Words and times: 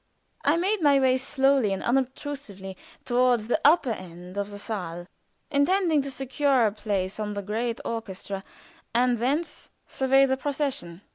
I 0.43 0.57
made 0.57 0.81
my 0.81 0.99
way 0.99 1.19
slowly 1.19 1.71
and 1.71 1.83
unobtrusively 1.83 2.75
toward 3.05 3.41
the 3.41 3.61
upper 3.63 3.91
end 3.91 4.35
of 4.35 4.49
the 4.49 4.57
saal, 4.57 5.05
intending 5.51 6.01
to 6.01 6.09
secure 6.09 6.65
a 6.65 6.71
place 6.71 7.19
on 7.19 7.35
the 7.35 7.43
great 7.43 7.79
orchestra, 7.85 8.41
and 8.95 9.19
thence 9.19 9.69
survey 9.85 10.25
the 10.25 10.37
procession. 10.37 11.01